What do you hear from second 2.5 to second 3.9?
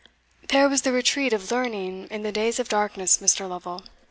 of darkness, Mr. Lovel!"